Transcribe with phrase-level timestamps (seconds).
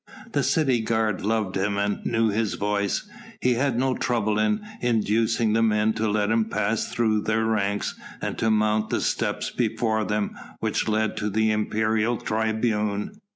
[0.31, 3.07] The city guard loved him and knew his voice.
[3.39, 7.93] He had no trouble in inducing the men to let him pass through their ranks
[8.19, 13.21] and to mount the steps before them which led to the imperial tribune.